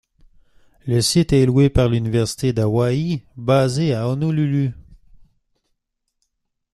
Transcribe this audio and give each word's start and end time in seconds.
Le 0.87 0.99
site 0.99 1.31
est 1.31 1.45
loué 1.45 1.69
par 1.69 1.87
l'université 1.87 2.53
d'Hawaï 2.53 3.21
basée 3.37 3.93
à 3.93 4.07
Honolulu. 4.07 4.71